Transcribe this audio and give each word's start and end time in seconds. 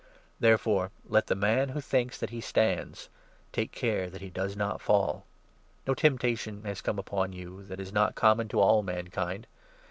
Therefore 0.39 0.89
let 1.05 1.27
the 1.27 1.35
man 1.35 1.69
who 1.69 1.79
thinks 1.79 2.17
that 2.17 2.31
he 2.31 2.41
stands 2.41 3.07
take 3.51 3.71
care 3.71 3.99
12 4.05 4.11
that 4.13 4.21
he 4.23 4.31
does 4.31 4.55
not 4.57 4.81
fall. 4.81 5.27
No 5.85 5.93
temptation 5.93 6.63
has 6.65 6.81
come 6.81 6.97
upon 6.97 7.33
you 7.33 7.61
that 7.65 7.79
is 7.79 7.89
13 7.89 7.93
not 7.93 8.15
common 8.15 8.47
to 8.47 8.59
all 8.59 8.81
mankind. 8.81 9.45